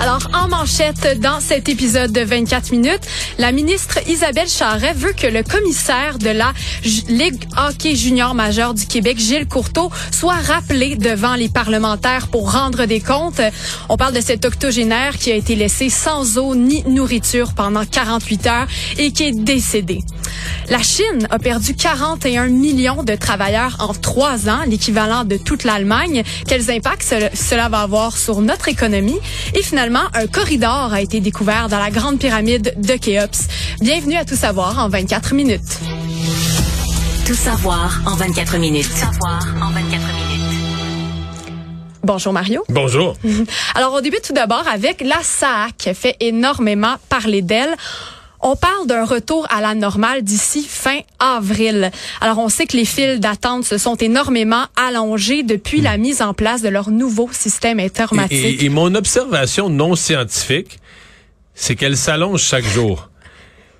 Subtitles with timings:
[0.00, 3.02] Alors, en manchette, dans cet épisode de 24 minutes,
[3.36, 6.54] la ministre Isabelle Charret veut que le commissaire de la
[7.08, 12.86] Ligue hockey junior majeur du Québec, Gilles Courteau, soit rappelé devant les parlementaires pour rendre
[12.86, 13.42] des comptes.
[13.90, 18.46] On parle de cet octogénaire qui a été laissé sans eau ni nourriture pendant 48
[18.46, 20.02] heures et qui est décédé.
[20.70, 26.22] La Chine a perdu 41 millions de travailleurs en trois ans, l'équivalent de toute l'Allemagne.
[26.46, 29.18] Quels impacts cela va avoir sur notre économie?
[29.54, 33.48] Et finalement, un corridor a été découvert dans la grande pyramide de Khéops.
[33.80, 35.80] Bienvenue à Tout savoir en 24 minutes.
[37.26, 38.88] Tout savoir en 24 minutes.
[38.88, 40.40] Tout savoir en 24 minutes.
[42.04, 42.62] Bonjour Mario.
[42.68, 43.16] Bonjour.
[43.74, 47.74] Alors on débute tout d'abord avec la SAC qui fait énormément parler d'elle.
[48.42, 51.90] On parle d'un retour à la normale d'ici fin avril.
[52.22, 56.32] Alors, on sait que les files d'attente se sont énormément allongées depuis la mise en
[56.32, 58.62] place de leur nouveau système informatique.
[58.62, 60.80] Et, et mon observation non scientifique,
[61.54, 63.09] c'est qu'elle s'allonge chaque jour.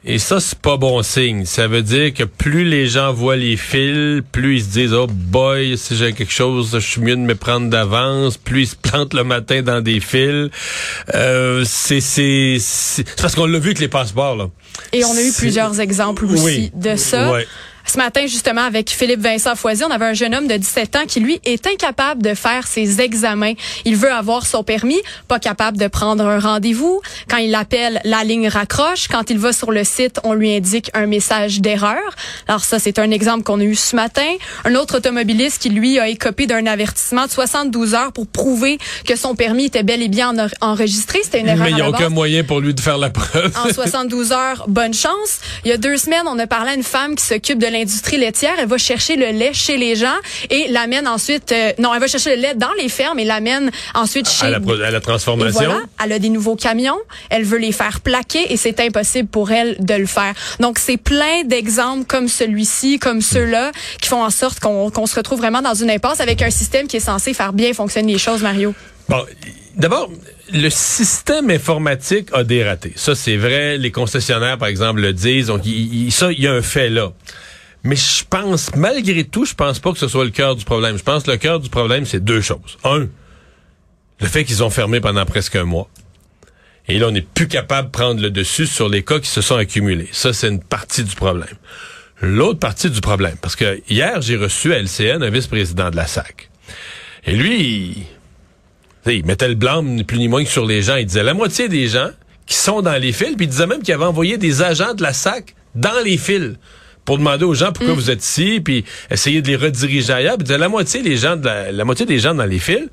[0.02, 1.44] Et ça, c'est pas bon signe.
[1.44, 5.06] Ça veut dire que plus les gens voient les fils, plus ils se disent, oh
[5.06, 8.38] boy, si j'ai quelque chose, je suis mieux de me prendre d'avance.
[8.38, 10.50] Plus ils se plantent le matin dans des fils.
[11.14, 14.48] Euh, c'est, c'est, c'est parce qu'on l'a vu avec les passeports, là.
[14.92, 17.32] Et on a eu plusieurs exemples aussi de ça.
[17.90, 21.06] Ce matin, justement, avec Philippe Vincent Foisy, on avait un jeune homme de 17 ans
[21.08, 23.54] qui, lui, est incapable de faire ses examens.
[23.84, 27.00] Il veut avoir son permis, pas capable de prendre un rendez-vous.
[27.28, 29.08] Quand il appelle, la ligne raccroche.
[29.08, 31.98] Quand il va sur le site, on lui indique un message d'erreur.
[32.46, 34.36] Alors ça, c'est un exemple qu'on a eu ce matin.
[34.64, 39.16] Un autre automobiliste qui, lui, a écopé d'un avertissement de 72 heures pour prouver que
[39.16, 41.18] son permis était bel et bien enregistré.
[41.24, 43.52] C'était une erreur Mais il n'y a aucun moyen pour lui de faire la preuve.
[43.56, 45.40] en 72 heures, bonne chance.
[45.64, 48.18] Il y a deux semaines, on a parlé à une femme qui s'occupe de l'industrie
[48.18, 48.54] laitière.
[48.58, 50.16] Elle va chercher le lait chez les gens
[50.48, 51.52] et l'amène ensuite.
[51.52, 54.46] Euh, non, elle va chercher le lait dans les fermes et l'amène ensuite chez.
[54.46, 55.64] À la, à la transformation.
[55.64, 56.98] voilà, elle a des nouveaux camions.
[57.30, 60.34] Elle veut les faire plaquer et c'est impossible pour elle de le faire.
[60.60, 65.38] Donc c'est plein d'exemples comme celui-ci, comme ceux-là, qui font en sorte qu'on se retrouve
[65.38, 68.42] vraiment dans une impasse avec un système qui est censé faire bien fonctionner les choses,
[68.42, 68.74] Mario.
[69.08, 69.24] Bon,
[69.76, 70.08] d'abord,
[70.52, 72.92] le système informatique a dératé.
[72.96, 73.78] Ça, c'est vrai.
[73.78, 75.48] Les concessionnaires, par exemple, le disent.
[75.48, 77.12] Donc, il, ça, il y a un fait là.
[77.82, 80.98] Mais je pense, malgré tout, je pense pas que ce soit le cœur du problème.
[80.98, 82.78] Je pense que le cœur du problème, c'est deux choses.
[82.84, 83.08] Un,
[84.20, 85.88] le fait qu'ils ont fermé pendant presque un mois.
[86.88, 89.40] Et là, on n'est plus capable de prendre le dessus sur les cas qui se
[89.40, 90.08] sont accumulés.
[90.12, 91.56] Ça, c'est une partie du problème.
[92.20, 96.06] L'autre partie du problème, parce que hier, j'ai reçu à LCN un vice-président de la
[96.06, 96.50] SAC.
[97.24, 98.06] Et lui,
[99.06, 100.96] il, mettait le blanc ni plus ni moins que sur les gens.
[100.96, 102.10] Il disait la moitié des gens
[102.44, 105.02] qui sont dans les fils, puis il disait même qu'il avait envoyé des agents de
[105.02, 106.56] la SAC dans les fils
[107.04, 107.98] pour demander aux gens pourquoi mm.
[107.98, 110.38] vous êtes ici, puis essayer de les rediriger ailleurs.
[110.38, 112.88] Puis la moitié des gens, de la, moitié des gens dans les fils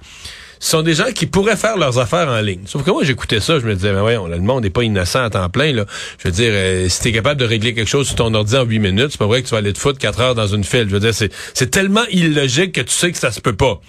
[0.60, 2.62] sont des gens qui pourraient faire leurs affaires en ligne.
[2.66, 5.24] Sauf que moi, j'écoutais ça, je me disais, mais voyons, le monde n'est pas innocent
[5.24, 5.72] à temps plein.
[5.72, 5.86] Là.
[6.18, 8.64] Je veux dire, euh, si t'es capable de régler quelque chose sur ton ordi en
[8.64, 10.64] huit minutes, c'est pas vrai que tu vas aller te foutre quatre heures dans une
[10.64, 10.86] file.
[10.88, 13.80] Je veux dire, c'est, tellement illogique que tu sais que ça se peut pas.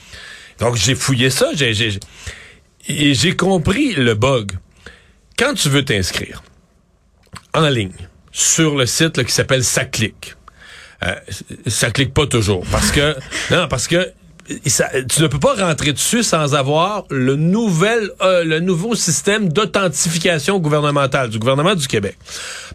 [0.61, 1.73] Donc, j'ai fouillé ça, j'ai,
[2.89, 4.53] et j'ai compris le bug.
[5.39, 6.43] Quand tu veux t'inscrire
[7.55, 8.08] en ligne,
[8.39, 10.37] sur le site qui s'appelle Ça clique.
[11.05, 11.15] Euh,
[11.67, 13.15] ça clique pas toujours parce que
[13.53, 14.13] non parce que
[14.49, 20.59] tu ne peux pas rentrer dessus sans avoir le nouvel euh, le nouveau système d'authentification
[20.59, 22.17] gouvernementale du gouvernement du Québec.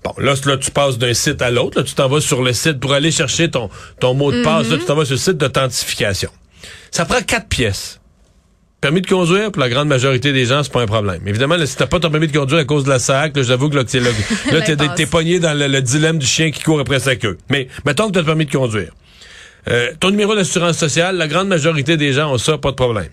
[0.04, 2.80] Bon, là, là tu passes d'un site à l'autre, tu t'en vas sur le site
[2.80, 3.70] pour aller chercher ton
[4.00, 6.30] ton mot de passe, là, tu t'en vas sur le site d'authentification.
[6.92, 8.00] Ça prend quatre pièces.
[8.84, 11.22] Permis de conduire, pour la grande majorité des gens, c'est pas un problème.
[11.26, 13.70] Évidemment, là, si t'as pas ton permis de conduire à cause de la SAC, j'avoue
[13.70, 14.02] que là, t'es,
[14.52, 17.38] là, t'es, pogné dans le, dilemme du chien qui court après sa queue.
[17.50, 18.92] Mais mettons que t'as le permis de conduire.
[19.70, 23.08] Euh, ton numéro d'assurance sociale, la grande majorité des gens ont ça, pas de problème.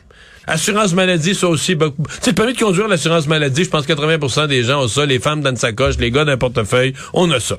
[0.49, 1.79] Assurance maladie, ça aussi.
[1.79, 1.85] Tu
[2.21, 5.07] sais, le permis de conduire, l'assurance maladie, je pense que 80% des gens ont ça.
[5.07, 7.59] Les femmes dans une sacoche, les gars d'un portefeuille, on a ça.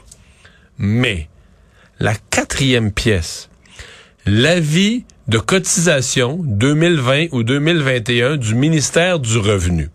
[0.77, 1.29] Mais,
[2.01, 3.49] la quatrième pièce,
[4.25, 9.89] l'avis de cotisation 2020 ou 2021 du ministère du Revenu.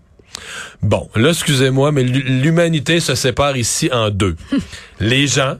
[0.80, 4.34] Bon, là, excusez-moi, mais l'humanité se sépare ici en deux.
[4.98, 5.58] Les gens,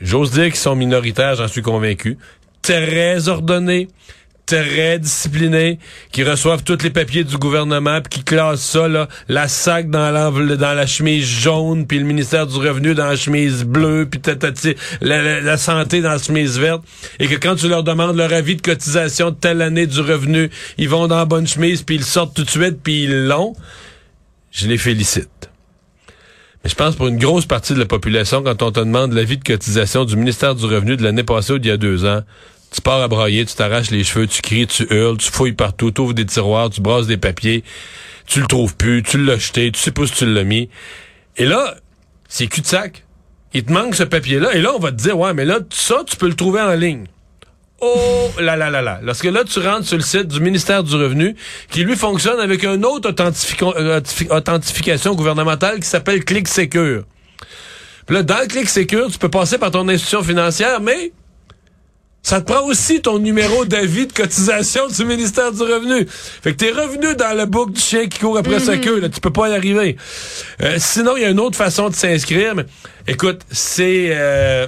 [0.00, 2.16] j'ose dire qu'ils sont minoritaires, j'en suis convaincu,
[2.62, 3.88] très ordonnés,
[4.48, 5.78] très disciplinés,
[6.10, 10.10] qui reçoivent tous les papiers du gouvernement, puis qui classent ça, là, la SAC dans,
[10.32, 14.20] dans la chemise jaune, puis le ministère du Revenu dans la chemise bleue, puis
[15.02, 16.82] la, la, la, santé dans la chemise verte,
[17.18, 20.50] et que quand tu leur demandes leur avis de cotisation de telle année du revenu,
[20.78, 23.54] ils vont dans la bonne chemise, puis ils sortent tout de suite, puis ils l'ont,
[24.50, 25.50] je les félicite.
[26.64, 29.36] Mais je pense pour une grosse partie de la population, quand on te demande l'avis
[29.36, 32.22] de cotisation du ministère du Revenu de l'année passée ou d'il y a deux ans,
[32.70, 35.90] tu pars à brailler, tu t'arraches les cheveux, tu cries, tu hurles, tu fouilles partout,
[35.90, 37.64] tu ouvres des tiroirs, tu brasses des papiers,
[38.26, 40.68] tu le trouves plus, tu l'as jeté, tu sais pas si tu l'as mis.
[41.36, 41.76] Et là,
[42.28, 43.04] c'est cul-de-sac.
[43.54, 44.54] Il te manque ce papier-là.
[44.54, 46.74] Et là, on va te dire, ouais, mais là, ça, tu peux le trouver en
[46.74, 47.06] ligne.
[47.80, 48.98] Oh là là là là.
[49.02, 51.36] Lorsque là, tu rentres sur le site du ministère du Revenu,
[51.70, 53.14] qui lui fonctionne avec une autre
[54.30, 57.04] authentification gouvernementale qui s'appelle Click Secure.
[58.06, 61.12] Puis là, dans Click Secure, tu peux passer par ton institution financière, mais
[62.28, 66.06] ça te prend aussi ton numéro d'avis de cotisation du ministère du Revenu.
[66.06, 68.80] Fait que t'es revenu dans le bouc du chien qui court après sa mhm.
[68.82, 69.00] queue.
[69.00, 69.96] Là, tu peux pas y arriver.
[70.60, 72.54] Euh, sinon, il y a une autre façon de s'inscrire.
[72.54, 72.66] Mais,
[73.06, 74.66] écoute, c'est euh,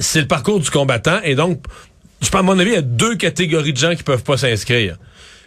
[0.00, 1.20] c'est le parcours du combattant.
[1.22, 1.62] Et donc,
[2.22, 4.38] je pense, à mon avis, il y a deux catégories de gens qui peuvent pas
[4.38, 4.96] s'inscrire.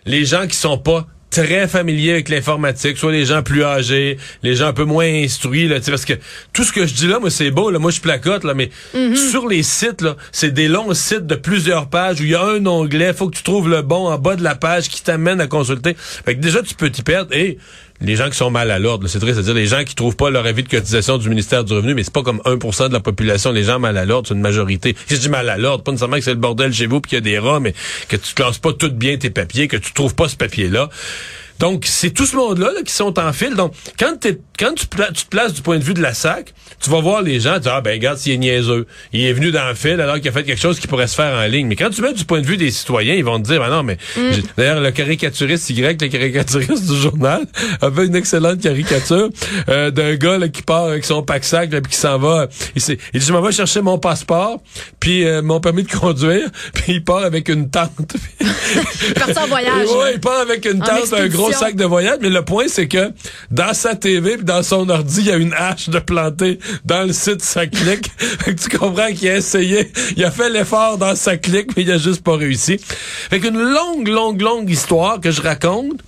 [0.06, 4.56] Les gens qui sont pas très familiers avec l'informatique, soit les gens plus âgés, les
[4.56, 6.14] gens un peu moins instruits, là, parce que
[6.54, 8.70] tout ce que je dis là, moi, c'est beau, là, moi, je placote, là, mais
[8.94, 9.16] mhm.
[9.16, 12.44] sur les sites, là, c'est des longs sites de plusieurs pages où il y a
[12.44, 15.42] un onglet, faut que tu trouves le bon en bas de la page qui t'amène
[15.42, 15.96] à consulter.
[15.98, 17.58] Fait que déjà, tu peux t'y perdre et
[18.02, 20.30] les gens qui sont mal à l'ordre, c'est triste, c'est-à-dire les gens qui trouvent pas
[20.30, 23.00] leur avis de cotisation du ministère du Revenu, mais c'est pas comme 1% de la
[23.00, 24.96] population, les gens mal à l'ordre, c'est une majorité.
[25.08, 27.10] Si je dis mal à l'ordre, pas nécessairement que c'est le bordel chez vous puis
[27.10, 27.74] qu'il y a des rats, mais
[28.08, 30.90] que tu classes pas tout bien tes papiers, que tu trouves pas ce papier-là.
[31.60, 33.56] Donc, c'est tout ce monde-là qui sont en file.
[33.56, 34.16] Donc, quand,
[34.58, 37.22] quand tu, tu, te places du point de vue de la SAC, tu vas voir
[37.22, 38.86] les gens, tu dis, ah ben regarde, s'il est niaiseux.
[39.14, 41.16] Il est venu dans le fil alors qu'il a fait quelque chose qui pourrait se
[41.16, 41.68] faire en ligne.
[41.68, 43.70] Mais quand tu mets du point de vue des citoyens, ils vont te dire, ben
[43.70, 43.98] non, mais...
[44.16, 44.32] Mm.
[44.58, 47.46] D'ailleurs, le caricaturiste Y, le caricaturiste du journal,
[47.82, 49.30] a fait une excellente caricature
[49.70, 52.48] euh, d'un gars là, qui part avec son pack-sac puis qui s'en va.
[52.76, 52.82] Il,
[53.14, 54.62] il dit, je m'en vais chercher mon passeport,
[55.00, 57.92] puis euh, mon permis de conduire, puis il part avec une tente.
[58.40, 59.88] il part en voyage.
[59.90, 62.20] Oui, il part avec une tente, un gros sac de voyage.
[62.22, 63.12] Mais le point, c'est que
[63.52, 67.04] dans sa TV puis dans son ordi, il y a une hache de planter dans
[67.04, 68.12] le site sa clique.
[68.46, 71.98] tu comprends qu'il a essayé, il a fait l'effort dans sa clique, mais il a
[71.98, 72.78] juste pas réussi.
[73.30, 76.02] Fait qu'une longue, longue, longue histoire que je raconte.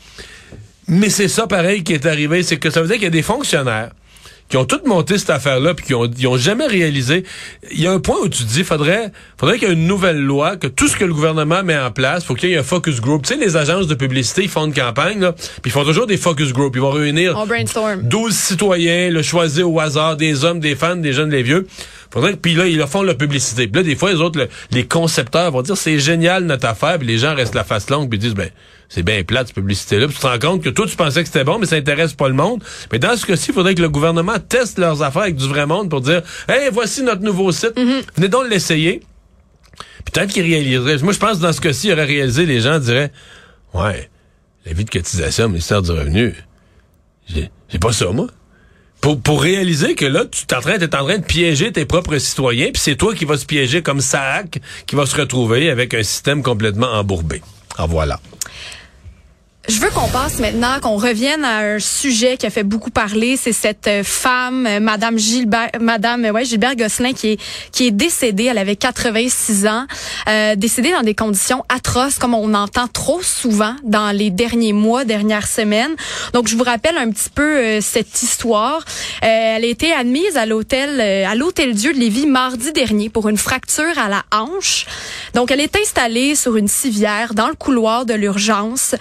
[0.87, 3.11] Mais c'est ça pareil qui est arrivé, c'est que ça veut dire qu'il y a
[3.11, 3.91] des fonctionnaires
[4.49, 7.23] qui ont toutes monté cette affaire-là puis qui ont, ont jamais réalisé.
[7.71, 9.87] Il y a un point où tu te dis, faudrait, faudrait qu'il y ait une
[9.87, 12.57] nouvelle loi, que tout ce que le gouvernement met en place, faut qu'il y ait
[12.57, 13.23] un focus group.
[13.23, 16.07] Tu sais, les agences de publicité, ils font une campagne, là, puis ils font toujours
[16.07, 16.75] des focus groups.
[16.75, 17.37] Ils vont réunir
[18.03, 21.67] 12 citoyens, le choisir au hasard, des hommes, des fans, des jeunes, des vieux.
[22.11, 23.67] Faudrait, puis là, ils leur font la publicité.
[23.67, 27.07] Puis là, des fois, les autres, les concepteurs vont dire, c'est génial notre affaire, puis
[27.07, 28.49] les gens restent la face longue, puis ils disent, ben,
[28.89, 30.07] c'est bien plate, cette publicité-là.
[30.07, 32.27] tu te rends compte que toi, tu pensais que c'était bon, mais ça intéresse pas
[32.27, 32.63] le monde.
[32.91, 35.67] Mais dans ce cas-ci, il faudrait que le gouvernement teste leurs affaires avec du vrai
[35.67, 37.77] monde pour dire, hey, voici notre nouveau site.
[37.77, 38.03] Mm-hmm.
[38.15, 39.01] Venez donc l'essayer.
[40.05, 40.97] Peut-être qu'ils réaliseraient.
[41.03, 43.11] Moi, je pense que dans ce cas-ci, il aurait réalisé, les gens diraient,
[43.75, 44.09] ouais,
[44.65, 46.33] la vie de cotisation au ministère du Revenu,
[47.27, 48.27] j'ai pas ça, moi.
[49.01, 51.85] Pour, pour réaliser que là, tu es en train, es en train de piéger tes
[51.85, 55.69] propres citoyens, puis c'est toi qui vas se piéger comme SAC, qui va se retrouver
[55.69, 57.41] avec un système complètement embourbé.
[57.77, 58.19] En voilà.
[59.69, 63.37] Je veux qu'on passe maintenant, qu'on revienne à un sujet qui a fait beaucoup parler,
[63.37, 67.91] c'est cette euh, femme, euh, Madame Gilbert, Madame ouais, Gilbert Gosselin, qui est qui est
[67.91, 68.45] décédée.
[68.45, 69.85] Elle avait 86 ans,
[70.27, 75.05] euh, décédée dans des conditions atroces, comme on entend trop souvent dans les derniers mois,
[75.05, 75.95] dernières semaines.
[76.33, 78.83] Donc, je vous rappelle un petit peu euh, cette histoire.
[79.21, 83.37] elle a été admise à l'hôtel à l'hôtel Dieu de Lévis mardi dernier pour une
[83.37, 84.87] fracture à la hanche.
[85.35, 88.95] Donc, elle est installée sur une civière dans le couloir de l'urgence.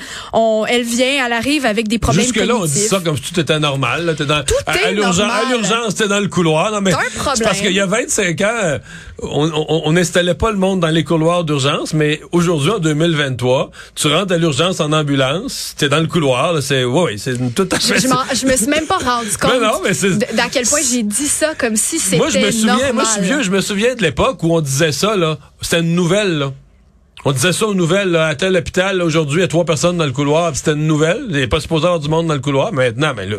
[0.66, 3.58] Elle vient, elle arrive avec des problèmes Jusque-là, on dit ça comme si tout était
[3.58, 4.06] normal.
[4.06, 4.14] Là.
[4.14, 5.30] dans, tout à, est normal.
[5.30, 6.72] À l'urgence, t'es dans le couloir.
[6.72, 6.92] Non, mais
[7.34, 8.78] c'est parce qu'il y a 25 ans,
[9.22, 14.32] on n'installait pas le monde dans les couloirs d'urgence, mais aujourd'hui, en 2023, tu rentres
[14.32, 17.98] à l'urgence en ambulance, t'es dans le couloir, c'est ouais, c'est tout à fait.
[18.00, 19.92] Je, je, me suis même pas rendu compte non, mais
[20.34, 23.10] d'à quel point j'ai dit ça comme si c'était Moi, je me souviens, moi, je
[23.10, 26.38] suis vieux, je me souviens de l'époque où on disait ça là, c'était une nouvelle
[26.38, 26.52] là.
[27.24, 30.06] On disait ça aux nouvelles, à tel hôpital, aujourd'hui, il y a trois personnes dans
[30.06, 31.26] le couloir, c'était une nouvelle.
[31.30, 32.72] Il n'est pas supposé avoir du monde dans le couloir.
[32.72, 33.38] Maintenant, mais là,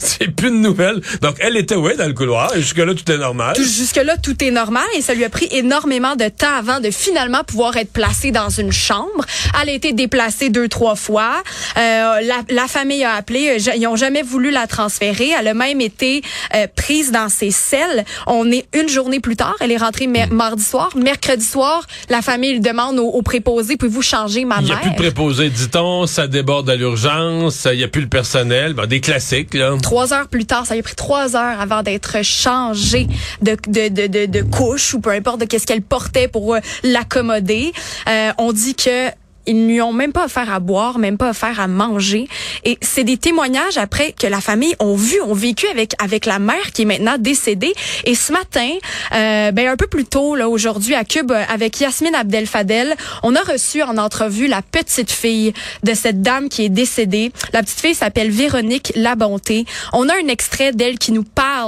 [0.00, 1.00] c'est plus une nouvelle.
[1.22, 2.54] Donc, elle était, oui, dans le couloir.
[2.54, 3.56] Et jusque-là, tout est normal.
[3.56, 4.84] Jusque-là, tout est normal.
[4.96, 8.50] Et ça lui a pris énormément de temps avant de finalement pouvoir être placée dans
[8.50, 9.24] une chambre.
[9.62, 11.42] Elle a été déplacée deux, trois fois.
[11.78, 13.58] Euh, la, famille a appelé.
[13.66, 15.30] Euh, ils ont jamais voulu la transférer.
[15.38, 16.20] Elle a même été
[16.54, 18.04] euh, prise dans ses selles.
[18.26, 19.56] On est une journée plus tard.
[19.60, 20.90] Elle est rentrée mardi soir.
[20.96, 24.70] Mercredi soir, la famille lui demande demande aux, aux préposés, pouvez-vous changer ma Il n'y
[24.70, 24.82] a mère?
[24.82, 28.86] plus de préposé, dit-on, ça déborde à l'urgence, il n'y a plus le personnel, ben,
[28.86, 29.76] des classiques, là.
[29.82, 33.06] Trois heures plus tard, ça lui a pris trois heures avant d'être changé
[33.42, 36.58] de, de, de, de, de couche ou peu importe de qu'est-ce qu'elle portait pour euh,
[36.82, 37.72] l'accommoder.
[38.08, 39.08] Euh, on dit que
[39.50, 42.28] ils lui ont même pas offert à boire, même pas offert à manger.
[42.64, 46.38] Et c'est des témoignages après que la famille ont vu, ont vécu avec avec la
[46.38, 47.72] mère qui est maintenant décédée.
[48.04, 48.70] Et ce matin,
[49.12, 52.94] euh, ben un peu plus tôt là aujourd'hui à Cube euh, avec Yasmine Abdel Fadel,
[53.22, 55.52] on a reçu en entrevue la petite fille
[55.82, 57.32] de cette dame qui est décédée.
[57.52, 59.64] La petite fille s'appelle Véronique Labonté.
[59.92, 61.59] On a un extrait d'elle qui nous parle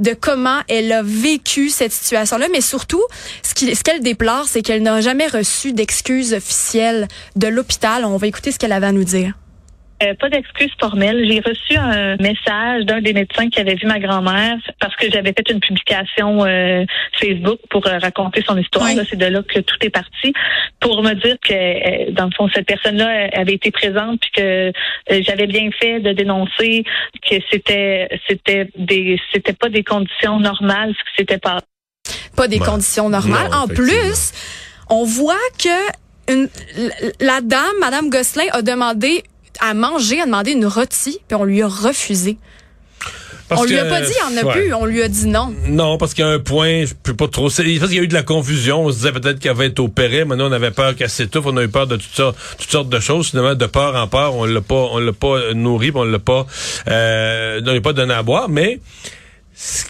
[0.00, 3.02] de comment elle a vécu cette situation-là, mais surtout,
[3.42, 8.04] ce qu'elle déplore, c'est qu'elle n'a jamais reçu d'excuses officielles de l'hôpital.
[8.04, 9.34] On va écouter ce qu'elle avait à nous dire.
[10.02, 11.26] Euh, pas d'excuses formelles.
[11.30, 15.34] J'ai reçu un message d'un des médecins qui avait vu ma grand-mère parce que j'avais
[15.34, 16.84] fait une publication euh,
[17.20, 18.86] Facebook pour euh, raconter son histoire.
[18.86, 18.94] Oui.
[18.94, 20.32] Là, C'est de là que tout est parti
[20.80, 24.30] pour me dire que euh, dans le fond cette personne-là euh, avait été présente puis
[24.36, 24.72] que euh,
[25.22, 26.84] j'avais bien fait de dénoncer
[27.28, 31.66] que c'était c'était des c'était pas des conditions normales ce qui s'était passé.
[32.36, 33.50] Pas des conditions normales.
[33.50, 34.32] Non, en plus,
[34.88, 36.48] on voit que une-
[37.20, 39.24] la dame, Madame Gosselin, a demandé
[39.60, 42.36] à manger, a demandé une rôtie, puis on lui a refusé.
[43.48, 44.52] Parce on lui a que, pas dit il en a ouais.
[44.52, 45.52] plus, on lui a dit non.
[45.66, 47.44] Non, parce qu'il y a un point, je peux pas trop.
[47.46, 48.84] Parce qu'il y a eu de la confusion.
[48.84, 50.24] On se disait peut-être qu'elle va être opérée.
[50.24, 51.46] Maintenant, on avait peur qu'elle s'étouffe.
[51.46, 53.30] On a eu peur de toutes sortes, toutes sortes de choses.
[53.30, 56.20] Finalement, de peur en peur, on l'a pas, on l'a pas nourri, puis on l'a
[56.20, 56.46] pas,
[56.88, 58.48] euh, on l'a pas donné à boire.
[58.48, 58.78] Mais
[59.52, 59.86] c-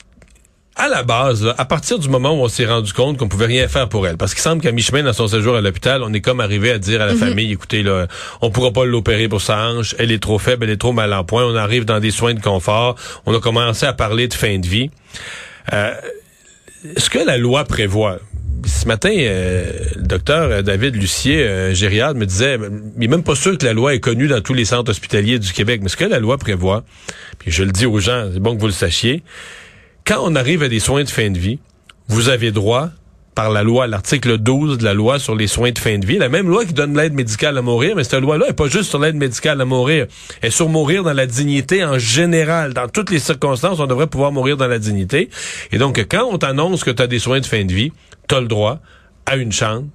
[0.81, 3.47] à la base, là, à partir du moment où on s'est rendu compte qu'on pouvait
[3.47, 6.13] rien faire pour elle, parce qu'il semble qu'à mi-chemin dans son séjour à l'hôpital, on
[6.15, 8.07] est comme arrivé à dire à la famille, écoutez, là,
[8.41, 11.13] on pourra pas l'opérer pour sa hanche, elle est trop faible, elle est trop mal
[11.13, 12.97] en point, on arrive dans des soins de confort,
[13.27, 14.91] on a commencé à parler de fin de vie.
[15.75, 15.93] Euh,
[16.97, 18.19] ce que la loi prévoit,
[18.65, 22.59] ce matin, euh, le docteur euh, David Lucier, euh, gériade, me disait,
[22.97, 25.39] il est même pas sûr que la loi est connue dans tous les centres hospitaliers
[25.39, 26.85] du Québec, mais ce que la loi prévoit,
[27.39, 29.23] puis je le dis aux gens, c'est bon que vous le sachiez,
[30.11, 31.61] quand on arrive à des soins de fin de vie,
[32.09, 32.89] vous avez droit,
[33.37, 36.19] par la loi, l'article 12 de la loi sur les soins de fin de vie,
[36.19, 38.91] la même loi qui donne l'aide médicale à mourir, mais cette loi-là n'est pas juste
[38.91, 40.09] sur l'aide médicale à mourir,
[40.43, 42.75] elle est sur mourir dans la dignité en général.
[42.75, 45.31] Dans toutes les circonstances, on devrait pouvoir mourir dans la dignité.
[45.71, 47.93] Et donc, quand on t'annonce que tu as des soins de fin de vie,
[48.29, 48.81] tu as le droit
[49.27, 49.87] à une chambre,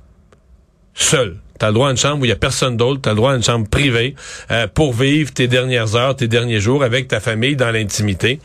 [0.93, 1.39] seul.
[1.57, 3.01] T'as le droit à une chambre où il y a personne d'autre.
[3.01, 4.15] T'as le droit à une chambre privée
[4.51, 8.39] euh, pour vivre tes dernières heures, tes derniers jours avec ta famille dans l'intimité.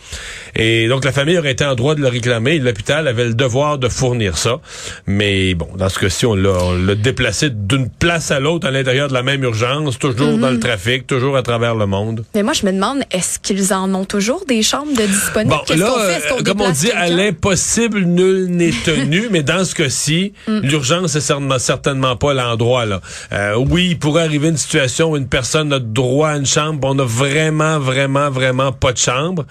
[0.54, 2.58] Et donc la famille aurait été en droit de le réclamer.
[2.58, 4.60] L'hôpital avait le devoir de fournir ça.
[5.06, 8.70] Mais bon, dans ce cas-ci, on l'a, on l'a déplacé d'une place à l'autre à
[8.70, 12.24] l'intérieur de la même urgence, toujours dans le trafic, toujours à travers le monde.
[12.34, 15.50] Mais moi, je me demande, est-ce qu'ils en ont toujours des chambres de disponibles?
[15.50, 16.32] Bon, Qu'est-ce qu'on fait?
[16.32, 21.20] Euh, comme on dit, à l'impossible, nul n'est tenu, mais dans ce cas-ci, l'urgence c'est
[21.20, 22.99] certainement, certainement pas l'endroit là.
[23.32, 26.80] Euh, oui, il pourrait arriver une situation où une personne a droit à une chambre,
[26.82, 29.44] on a vraiment, vraiment, vraiment pas de chambre,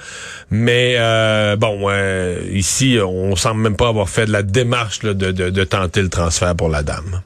[0.52, 5.14] mais euh, bon, euh, ici, on semble même pas avoir fait de la démarche là,
[5.14, 7.22] de, de, de tenter le transfert pour la dame.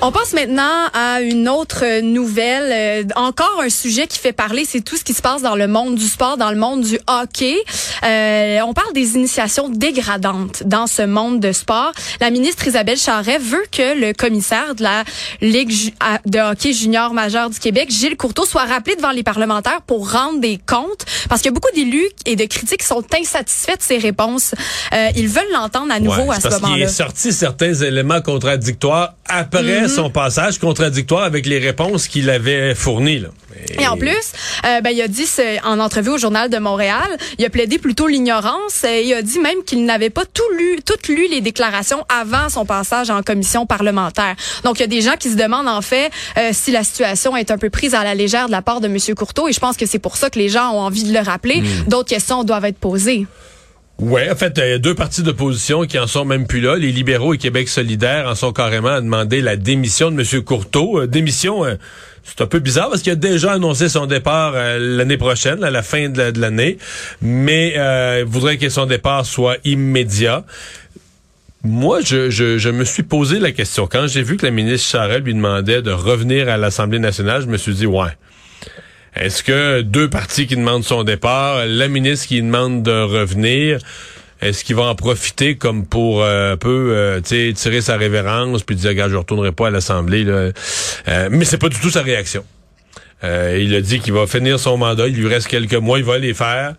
[0.00, 3.04] On passe maintenant à une autre nouvelle.
[3.04, 5.66] Euh, encore un sujet qui fait parler, c'est tout ce qui se passe dans le
[5.66, 7.56] monde du sport, dans le monde du hockey.
[8.04, 11.90] Euh, on parle des initiations dégradantes dans ce monde de sport.
[12.20, 15.02] La ministre Isabelle Charret veut que le commissaire de la
[15.40, 15.90] Ligue ju-
[16.26, 20.38] de hockey junior majeur du Québec, Gilles Courteau, soit rappelé devant les parlementaires pour rendre
[20.38, 23.82] des comptes, parce qu'il y a beaucoup d'élus et de critiques qui sont insatisfaits de
[23.82, 24.52] ses réponses.
[24.94, 26.84] Euh, ils veulent l'entendre à nouveau Ouais, à ce parce qu'il moment-là.
[26.84, 29.94] est sorti certains éléments contradictoires après Mhm.
[29.94, 33.18] son passage, contradictoire avec les réponses qu'il avait fournies.
[33.20, 33.28] Là.
[33.78, 34.32] Et en plus,
[34.64, 35.26] euh, ben, il a dit
[35.64, 38.84] en entrevue au Journal de Montréal, il a plaidé plutôt l'ignorance.
[38.84, 42.48] et il a dit même qu'il n'avait pas tout lu, toutes lu les déclarations avant
[42.48, 44.36] son passage en commission parlementaire.
[44.64, 47.36] Donc, il y a des gens qui se demandent en fait euh, si la situation
[47.36, 48.96] est un peu prise à la légère de la part de M.
[49.16, 49.48] Courteau.
[49.48, 51.62] Et je pense que c'est pour ça que les gens ont envie de le rappeler.
[51.86, 53.26] D'autres questions doivent être posées.
[53.98, 56.76] Ouais, en fait, il y a deux partis d'opposition qui en sont même plus là.
[56.76, 60.42] Les libéraux et Québec solidaire en sont carrément à demander la démission de M.
[60.44, 61.00] Courteau.
[61.00, 61.74] Euh, démission, euh,
[62.22, 65.70] c'est un peu bizarre parce qu'il a déjà annoncé son départ euh, l'année prochaine, à
[65.70, 66.78] la fin de la- de l'année,
[67.22, 67.74] mais
[68.20, 70.44] il voudrait que son départ soit immédiat.
[71.64, 73.88] Moi, je me suis posé la question.
[73.90, 77.46] Quand j'ai vu que la ministre Charest lui demandait de revenir à l'Assemblée nationale, je
[77.48, 78.10] me suis dit, ouais,
[79.18, 83.78] est-ce que deux partis qui demandent son départ, la ministre qui demande de revenir,
[84.40, 88.76] est-ce qu'il va en profiter comme pour euh, un peu euh, tirer sa révérence puis
[88.76, 90.24] dire regarde je retournerai pas à l'Assemblée.
[90.26, 90.52] Euh,
[91.30, 92.44] mais c'est pas du tout sa réaction.
[93.24, 96.04] Euh, il a dit qu'il va finir son mandat, il lui reste quelques mois, il
[96.04, 96.74] va les faire.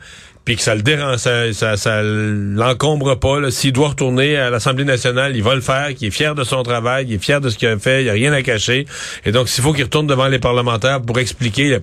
[0.46, 3.52] puis que ça le dérange, ça, ça, ça l'encombre pas.
[3.52, 6.64] S'il doit retourner à l'Assemblée nationale, il va le faire, qu'il est fier de son
[6.64, 8.86] travail, il est fier de ce qu'il a fait, il n'y a rien à cacher.
[9.26, 11.80] Et donc, s'il faut qu'il retourne devant les parlementaires pour expliquer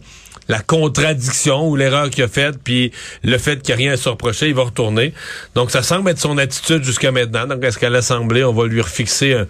[0.48, 3.96] la contradiction ou l'erreur qu'il a faite, puis le fait qu'il n'y a rien à
[3.96, 5.12] se reprocher, il va retourner.
[5.54, 7.46] Donc, ça semble être son attitude jusqu'à maintenant.
[7.46, 9.46] Donc, est-ce qu'à l'Assemblée, on va lui refixer un,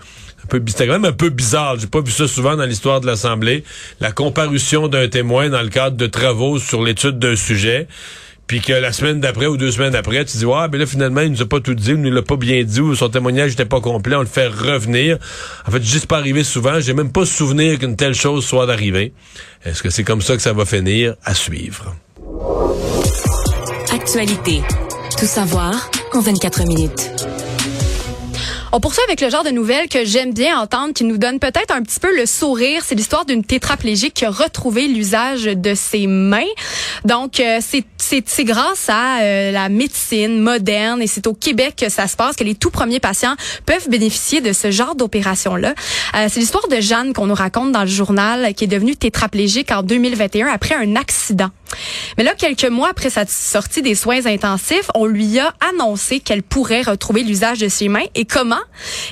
[0.48, 1.78] peu, c'était quand même un peu bizarre.
[1.78, 3.64] J'ai pas vu ça souvent dans l'histoire de l'Assemblée.
[4.00, 7.88] La comparution d'un témoin dans le cadre de travaux sur l'étude d'un sujet
[8.46, 11.20] puis que la semaine d'après ou deux semaines après, tu dis ouais, mais là finalement
[11.20, 13.50] il nous a pas tout dit, il nous l'a pas bien dit, ou son témoignage
[13.50, 15.18] n'était pas complet, on le fait revenir.
[15.66, 19.12] En fait, juste pas arrivé souvent, j'ai même pas souvenir qu'une telle chose soit arrivée.
[19.64, 21.14] Est-ce que c'est comme ça que ça va finir?
[21.24, 21.96] À suivre
[23.92, 24.62] Actualité.
[25.18, 27.35] Tout savoir en 24 minutes.
[28.72, 31.72] On poursuit avec le genre de nouvelles que j'aime bien entendre, qui nous donne peut-être
[31.72, 32.82] un petit peu le sourire.
[32.84, 36.42] C'est l'histoire d'une tétraplégique qui a retrouvé l'usage de ses mains.
[37.04, 42.08] Donc, euh, c'est grâce à euh, la médecine moderne et c'est au Québec que ça
[42.08, 45.74] se passe, que les tout premiers patients peuvent bénéficier de ce genre d'opération-là.
[46.16, 49.70] Euh, c'est l'histoire de Jeanne qu'on nous raconte dans le journal, qui est devenue tétraplégique
[49.70, 51.50] en 2021 après un accident.
[52.16, 56.42] Mais là, quelques mois après sa sortie des soins intensifs, on lui a annoncé qu'elle
[56.42, 58.04] pourrait retrouver l'usage de ses mains.
[58.14, 58.60] Et comment?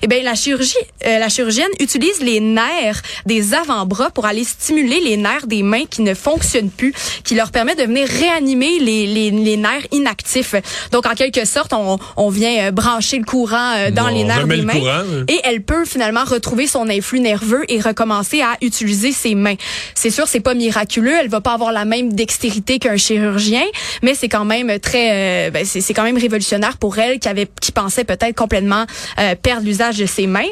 [0.03, 0.75] Eh bien, la chirurgie,
[1.07, 5.85] euh, la chirurgienne utilise les nerfs des avant-bras pour aller stimuler les nerfs des mains
[5.91, 6.95] qui ne fonctionnent plus,
[7.25, 10.55] qui leur permet de venir réanimer les, les, les nerfs inactifs.
[10.93, 14.47] Donc, en quelque sorte, on, on vient euh, brancher le courant euh, dans les nerfs
[14.47, 14.75] des mains.
[14.75, 15.25] Hein.
[15.29, 19.57] Et elle peut finalement retrouver son influx nerveux et recommencer à utiliser ses mains.
[19.95, 21.15] C'est sûr, c'est pas miraculeux.
[21.21, 23.65] Elle va pas avoir la même dextérité qu'un chirurgien,
[24.03, 27.49] mais c'est quand même très, euh, ben, c'est quand même révolutionnaire pour elle qui avait,
[27.61, 28.85] qui pensait peut-être complètement
[29.19, 30.43] euh, perdre l'usage de ses mains.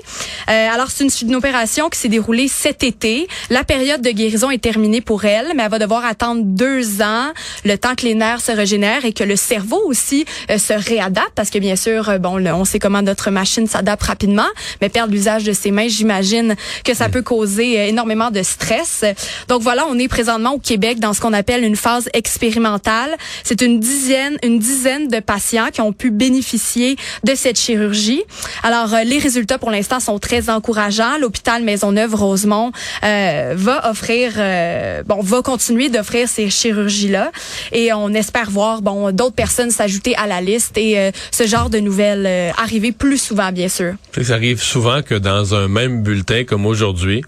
[0.49, 3.27] Euh, alors c'est une, une, opération qui s'est déroulée cet été.
[3.51, 7.33] La période de guérison est terminée pour elle, mais elle va devoir attendre deux ans,
[7.65, 11.51] le temps que les nerfs se régénèrent et que le cerveau aussi se réadapte, parce
[11.51, 14.49] que bien sûr, bon, on sait comment notre machine s'adapte rapidement,
[14.81, 19.05] mais perdre l'usage de ses mains, j'imagine que ça peut causer énormément de stress.
[19.49, 23.11] Donc voilà, on est présentement au Québec dans ce qu'on appelle une phase expérimentale.
[23.45, 28.23] C'est une dizaine, une dizaine de patients qui ont pu bénéficier de cette chirurgie.
[28.63, 31.19] Alors, euh, les résultats pour l'instant sont très encourageants.
[31.19, 32.73] L'hôpital Maisonneuve-Rosemont
[33.05, 37.33] euh, va offrir, euh, bon, va continuer d'offrir ces chirurgies-là,
[37.73, 41.71] et on espère voir, bon, d'autres personnes s'ajouter à la liste et euh, ce genre
[41.71, 43.95] de nouvelles arriver plus souvent, bien sûr.
[44.21, 47.23] Ça arrive souvent que dans un même bulletin comme aujourd'hui,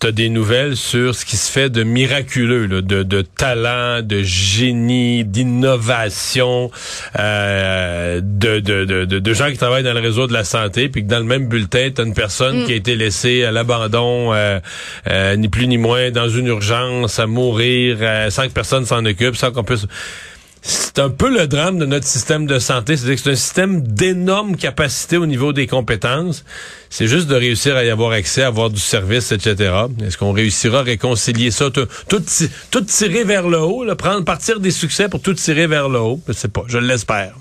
[0.00, 5.24] tu des nouvelles sur ce qui se fait de miraculeux, de, de talent, de génie,
[5.24, 6.70] d'innovation,
[7.18, 11.02] euh, de, de, de, de, gens qui travaillent dans le réseau de la santé, puis
[11.04, 12.66] que dans le même bulletin, tu as une personne mm.
[12.66, 14.60] qui a été laissée à l'abandon, euh,
[15.08, 17.98] euh, ni plus ni moins, dans une urgence, à mourir,
[18.30, 19.86] sans que personne s'en occupe, sans qu'on puisse
[20.64, 22.96] c'est un peu le drame de notre système de santé.
[22.96, 26.42] C'est-à-dire que c'est un système d'énormes capacités au niveau des compétences.
[26.88, 29.74] C'est juste de réussir à y avoir accès, à avoir du service, etc.
[30.02, 34.70] Est-ce qu'on réussira à réconcilier ça, tout, tout, tirer vers le haut, prendre partir des
[34.70, 36.20] succès pour tout tirer vers le haut?
[36.26, 37.34] Je sais pas, je l'espère.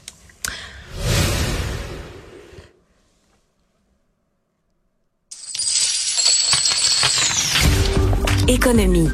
[8.50, 9.10] Économie.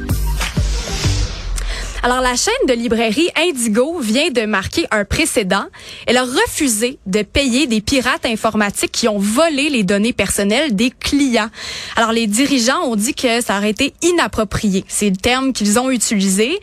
[2.02, 5.66] Alors, la chaîne de librairie Indigo vient de marquer un précédent.
[6.06, 10.90] Elle a refusé de payer des pirates informatiques qui ont volé les données personnelles des
[10.90, 11.50] clients.
[11.96, 14.82] Alors, les dirigeants ont dit que ça aurait été inapproprié.
[14.88, 16.58] C'est le terme qu'ils ont utilisé.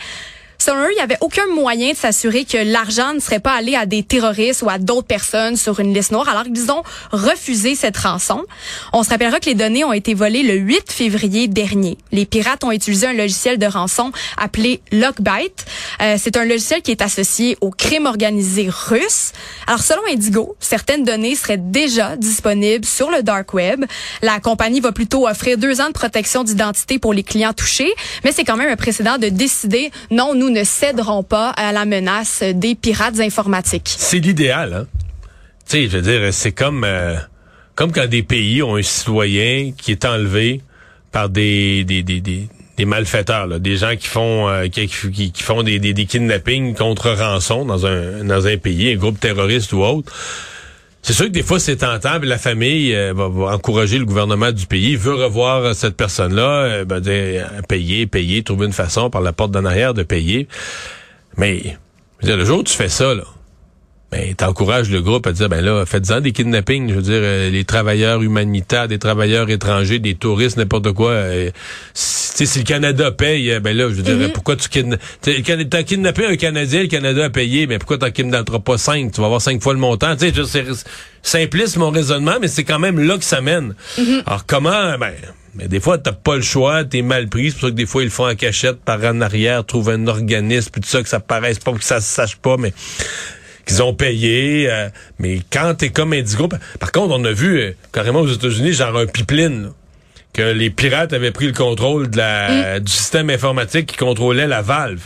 [0.69, 3.85] Eux, il n'y avait aucun moyen de s'assurer que l'argent ne serait pas allé à
[3.85, 7.97] des terroristes ou à d'autres personnes sur une liste noire, alors qu'ils ont refusé cette
[7.97, 8.43] rançon.
[8.93, 11.97] On se rappellera que les données ont été volées le 8 février dernier.
[12.11, 15.65] Les pirates ont utilisé un logiciel de rançon appelé Lockbite.
[16.01, 19.31] Euh, c'est un logiciel qui est associé au crime organisé russe.
[19.67, 23.85] Alors, selon Indigo, certaines données seraient déjà disponibles sur le dark web.
[24.21, 28.31] La compagnie va plutôt offrir deux ans de protection d'identité pour les clients touchés, mais
[28.31, 32.43] c'est quand même un précédent de décider, non, nous ne céderons pas à la menace
[32.43, 33.95] des pirates informatiques.
[33.97, 34.87] C'est l'idéal, hein?
[35.67, 37.17] Tu sais, je veux dire, c'est comme, euh,
[37.75, 40.61] comme quand des pays ont un citoyen qui est enlevé
[41.11, 45.79] par des, des, des, des, malfaiteurs, des gens qui font euh, qui, qui, font des,
[45.79, 50.13] des, des kidnappings contre rançon dans un dans un pays, un groupe terroriste ou autre.
[51.01, 54.65] C'est sûr que des fois, c'est tentant, la famille euh, va, encourager le gouvernement du
[54.65, 57.01] pays, veut revoir cette personne-là, euh, ben,
[57.67, 60.47] payer, payer, trouver une façon par la porte d'en arrière de payer.
[61.37, 61.77] Mais,
[62.23, 63.23] le jour où tu fais ça, là,
[64.11, 66.89] ben, t'encourages le groupe à dire, ben là, faites-en des kidnappings.
[66.89, 71.11] Je veux dire, euh, les travailleurs humanitaires, des travailleurs étrangers, des touristes, n'importe quoi.
[71.11, 71.51] Euh,
[71.93, 75.01] si, si le Canada paye, euh, ben là, je veux dire, pourquoi tu kidnappes...
[75.21, 79.11] T'as kidnappé un Canadien, le Canada a payé, mais pourquoi t'en kidnapperas pas cinq?
[79.11, 80.15] Tu vas avoir cinq fois le montant.
[80.15, 80.65] Tu sais, c'est
[81.21, 83.75] simpliste mon raisonnement, mais c'est quand même là que ça mène.
[84.25, 84.97] Alors comment...
[84.97, 85.11] Ben,
[85.55, 87.49] mais des fois, t'as pas le choix, t'es mal pris.
[87.49, 89.89] C'est pour ça que des fois, ils le font en cachette, par en arrière, trouvent
[89.89, 92.73] un organisme, puis tout ça, que ça paraisse pas, que ça se sache pas, mais
[93.67, 94.67] qu'ils ont payé.
[94.69, 98.27] euh, mais quand t'es comme Indigo, par- par contre, on a vu euh, carrément aux
[98.27, 99.69] États-Unis, genre un pipeline, là,
[100.33, 104.61] que les pirates avaient pris le contrôle de la, du système informatique qui contrôlait la
[104.61, 105.01] valve.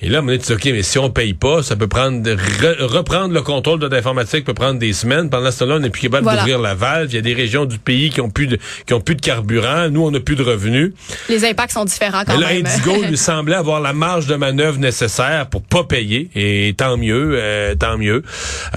[0.00, 3.32] Et là, on dit, OK, mais si on paye pas, ça peut prendre, re- reprendre
[3.32, 5.30] le contrôle de l'informatique peut prendre des semaines.
[5.30, 6.40] Pendant ce temps-là, on n'est plus capable Voilà.
[6.40, 7.10] d'ouvrir la valve.
[7.12, 9.20] Il y a des régions du pays qui ont plus de, qui ont plus de
[9.22, 9.88] carburant.
[9.90, 10.92] Nous, on n'a plus de revenus.
[11.28, 12.66] Les impacts sont différents quand Mais là, même.
[12.66, 16.28] Indigo lui semblait avoir la marge de manœuvre nécessaire pour pas payer.
[16.34, 18.22] Et tant mieux, euh, tant mieux.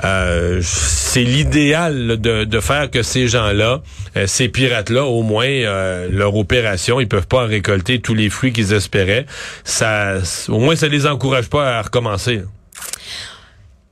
[0.06, 3.82] Euh, c'est l'idéal de, de faire que ces gens-là,
[4.16, 8.30] euh, ces pirates-là, au moins, euh, leur opération, ils peuvent pas en récolter tous les
[8.30, 9.26] fruits qu'ils espéraient.
[9.64, 10.16] Ça,
[10.50, 12.44] au moins, ça les encourage pas à recommencer.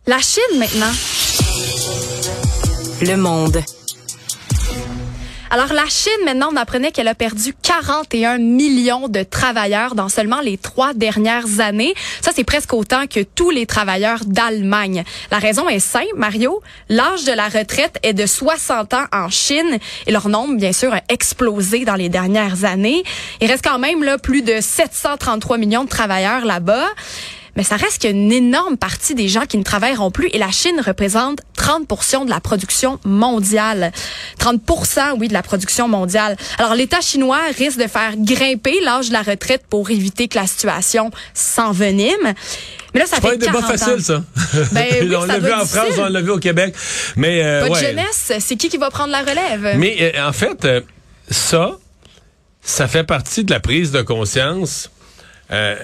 [0.08, 0.92] La Chine maintenant.
[3.02, 3.64] Le monde.
[5.52, 10.42] Alors la Chine, maintenant, on apprenait qu'elle a perdu 41 millions de travailleurs dans seulement
[10.42, 11.94] les trois dernières années.
[12.22, 15.04] Ça, c'est presque autant que tous les travailleurs d'Allemagne.
[15.32, 16.62] La raison est simple, Mario.
[16.90, 19.78] L'âge de la retraite est de 60 ans en Chine
[20.08, 23.04] et leur nombre, bien sûr, a explosé dans les dernières années.
[23.40, 26.88] Il reste quand même là plus de 733 millions de travailleurs là-bas.
[27.56, 30.82] Mais ça reste qu'une énorme partie des gens qui ne travailleront plus et la Chine
[30.86, 33.92] représente 30% de la production mondiale.
[34.40, 36.36] 30% oui, de la production mondiale.
[36.58, 40.48] Alors l'État chinois risque de faire grimper l'âge de la retraite pour éviter que la
[40.48, 42.34] situation s'envenime.
[42.94, 43.78] Mais là, ça pas fait un débat 40 ans.
[43.78, 44.24] facile, ça.
[44.72, 46.74] Ben oui, on l'a vu en France, on l'a vu au Québec.
[47.16, 47.88] Mais, euh, Votre ouais.
[47.88, 49.78] jeunesse, c'est qui qui va prendre la relève?
[49.78, 50.82] Mais euh, en fait, euh,
[51.30, 51.78] ça,
[52.62, 54.92] ça fait partie de la prise de conscience.
[55.52, 55.76] Euh,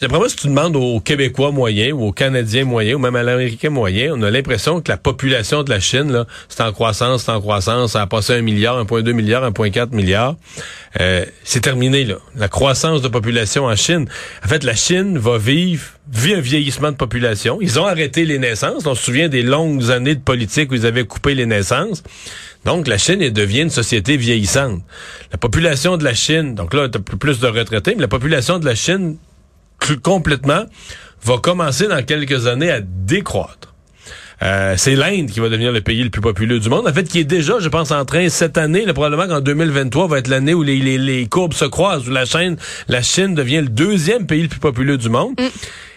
[0.00, 3.22] D'après moi, si tu demandes aux Québécois moyens ou aux Canadiens moyens ou même à
[3.22, 7.24] l'Américain moyen, on a l'impression que la population de la Chine, là, c'est en croissance,
[7.24, 10.34] c'est en croissance, ça a passé un milliard, 1,2 milliard, 1,4 milliard.
[11.00, 12.16] Euh, c'est terminé, là.
[12.34, 14.06] La croissance de population en Chine.
[14.44, 17.58] En fait, la Chine va vivre, vit un vieillissement de population.
[17.60, 18.86] Ils ont arrêté les naissances.
[18.86, 22.02] On se souvient des longues années de politique où ils avaient coupé les naissances.
[22.64, 24.82] Donc, la Chine elle devient une société vieillissante.
[25.30, 28.64] La population de la Chine, donc là, tu plus de retraités, mais la population de
[28.64, 29.18] la Chine
[30.02, 30.64] complètement,
[31.22, 33.74] va commencer dans quelques années à décroître.
[34.42, 36.86] Euh, c'est l'Inde qui va devenir le pays le plus populeux du monde.
[36.86, 40.08] En fait, qui est déjà, je pense, en train cette année, là, probablement qu'en 2023
[40.08, 42.56] va être l'année où les, les, les courbes se croisent, où la Chine,
[42.88, 45.34] la Chine devient le deuxième pays le plus populeux du monde.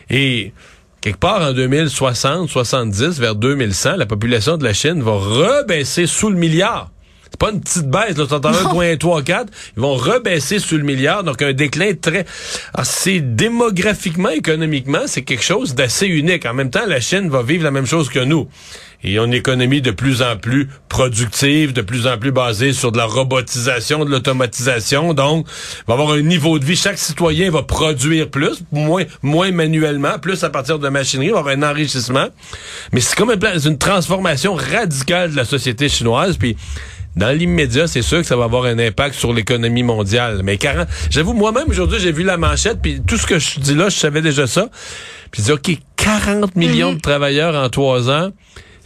[0.09, 0.53] Et
[1.01, 6.29] quelque part en 2060, 70, vers 2100, la population de la Chine va rebaisser sous
[6.29, 6.91] le milliard.
[7.31, 11.23] C'est pas une petite baisse, là, tu entends 1.34, ils vont rebaisser sous le milliard,
[11.23, 12.25] donc un déclin très...
[12.73, 16.45] Alors, c'est démographiquement, économiquement, c'est quelque chose d'assez unique.
[16.45, 18.47] En même temps, la Chine va vivre la même chose que nous.
[19.03, 22.97] Et une économie de plus en plus productive, de plus en plus basée sur de
[22.97, 25.13] la robotisation, de l'automatisation.
[25.13, 25.45] Donc,
[25.87, 26.75] va avoir un niveau de vie.
[26.75, 31.53] Chaque citoyen va produire plus, moins, moins manuellement, plus à partir de machinerie, va avoir
[31.55, 32.27] un enrichissement.
[32.91, 36.37] Mais c'est comme un plan- c'est une transformation radicale de la société chinoise.
[36.37, 36.57] Puis,
[37.17, 40.41] dans l'immédiat, c'est sûr que ça va avoir un impact sur l'économie mondiale.
[40.43, 43.75] Mais 40, j'avoue, moi-même, aujourd'hui, j'ai vu la manchette, puis tout ce que je dis
[43.75, 44.69] là, je savais déjà ça.
[45.31, 48.31] Puis je dis, OK, 40 millions de travailleurs en trois ans,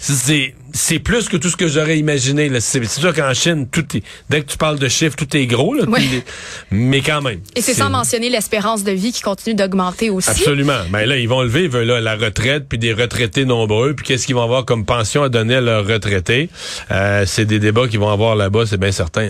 [0.02, 2.50] c'est c'est plus que tout ce que j'aurais imaginé.
[2.62, 5.74] C'est sûr qu'en Chine, tout est, dès que tu parles de chiffres, tout est gros.
[5.74, 6.00] Là, Ouais.
[6.00, 6.24] Tout est-
[6.72, 7.42] mais quand même.
[7.58, 10.30] Et c'est sans mentionner l'espérance de vie qui continue d'augmenter aussi.
[10.30, 10.80] Absolument.
[10.92, 14.26] Mais là, ils vont lever veulent, là, la retraite, puis des retraités nombreux, puis qu'est-ce
[14.26, 16.50] qu'ils vont avoir comme pension à donner à leurs retraités?
[16.90, 19.30] Euh, c'est des débats qu'ils vont avoir là-bas, c'est bien certain.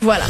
[0.00, 0.24] Voilà.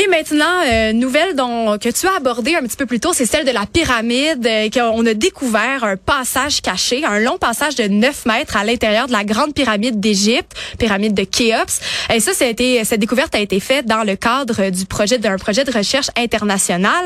[0.00, 3.26] Et maintenant, euh, nouvelle dont, que tu as abordée un petit peu plus tôt, c'est
[3.26, 4.46] celle de la pyramide.
[4.46, 9.08] euh, qu'on a découvert un passage caché, un long passage de 9 mètres à l'intérieur
[9.08, 11.80] de la grande pyramide d'Égypte, pyramide de Khéops.
[12.14, 15.18] Et ça, ça a été, cette découverte a été faite dans le cadre du projet
[15.18, 17.04] d'un projet de recherche international.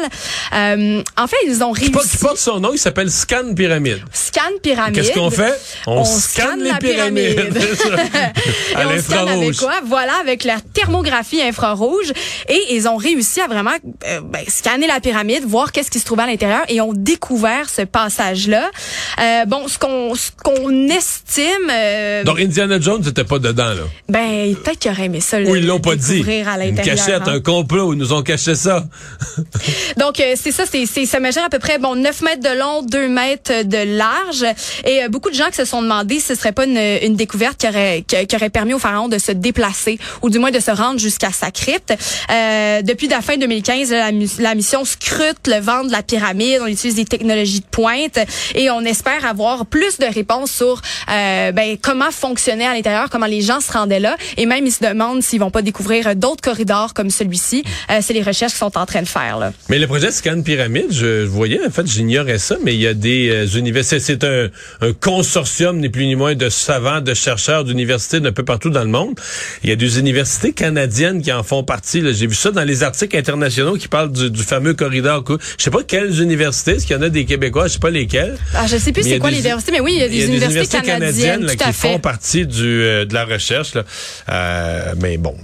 [0.55, 2.19] Euh, en fait, ils ont Qui porte, qui réussi.
[2.25, 4.03] porte son nom, il s'appelle Scan Pyramide.
[4.13, 4.97] Scan pyramide.
[4.97, 5.59] Qu'est-ce qu'on fait?
[5.87, 6.21] On, On scanne,
[6.61, 7.35] scanne les la pyramides.
[7.37, 7.59] pyramide.
[7.59, 7.95] C'est ça.
[8.77, 9.81] à Et on scanne avec quoi?
[9.87, 12.13] Voilà, avec la thermographie infrarouge.
[12.51, 13.71] Et ils ils ont réussi à vraiment
[14.07, 17.69] euh, ben, scanner la pyramide, voir qu'est-ce qui se trouvait à l'intérieur et ont découvert
[17.71, 18.71] ce passage-là.
[19.21, 21.71] Euh, bon, ce qu'on ce qu'on estime.
[21.71, 23.83] Euh, Donc Indiana Jones n'était pas dedans là.
[24.09, 25.41] Ben peut-être qu'il aurait aimé ça.
[25.41, 26.25] Ou ils l'ont pas dit.
[26.47, 27.35] À Une cachette, hein.
[27.35, 28.85] un complot, ils nous ont caché ça.
[29.99, 32.59] Donc euh, c'est ça, c'est c'est- ça mesure à peu près bon 9 mètres de
[32.59, 34.45] long, 2 mètres de large.
[34.85, 37.17] Et euh, beaucoup de gens qui se sont demandé si ce serait pas une, une
[37.17, 40.51] découverte qui aurait qui, qui aurait permis au pharaon de se déplacer ou du moins
[40.51, 41.93] de se rendre jusqu'à sa crypte.
[42.31, 43.91] Euh, depuis la fin 2015,
[44.39, 46.61] la, mission scrute le ventre de la pyramide.
[46.63, 48.19] On utilise des technologies de pointe
[48.55, 50.81] et on espère avoir plus de réponses sur
[51.11, 54.17] euh, ben, comment fonctionnait à l'intérieur, comment les gens se rendaient là.
[54.37, 57.65] Et même ils se demandent s'ils vont pas découvrir d'autres corridors comme celui-ci.
[57.91, 59.53] Euh, c'est les recherches qu'ils sont en train de faire là.
[59.69, 62.95] Mais le projet Scan Pyramide, je voyais, en fait, j'ignorais ça, mais il y a
[62.95, 64.49] des euh, universités, c'est un,
[64.81, 68.85] un consortium, ni plus ni moins, de savants, de chercheurs d'universités d'un peu partout dans
[68.85, 69.19] le monde.
[69.65, 72.03] Il y a des universités canadiennes qui en font partie.
[72.15, 75.25] J'ai vu ça dans les articles internationaux qui parlent du, du fameux corridor.
[75.59, 77.91] Je sais pas quelles universités, est-ce qu'il y en a des Québécois, je sais pas
[77.91, 78.37] lesquels.
[78.55, 80.27] Ah, je sais plus y a c'est quoi universités, mais oui, il y a des,
[80.27, 81.89] universités, canadiennes, là, tout à qui fait.
[81.93, 83.75] font partie du, euh, de la recherche.
[83.75, 83.85] Là.
[84.29, 85.35] Euh, mais bon.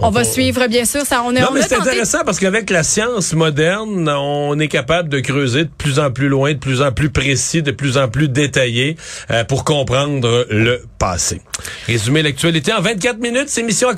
[0.00, 1.00] On va suivre, bien sûr.
[1.04, 4.08] Ça, on a, Non, on mais a c'est tenté- intéressant parce qu'avec la science moderne,
[4.08, 7.62] on est capable de creuser de plus en plus loin, de plus en plus précis,
[7.62, 8.96] de plus en plus détaillé
[9.32, 11.40] euh, pour comprendre le passé.
[11.88, 13.86] Résumer l'actualité en 24 minutes, c'est mission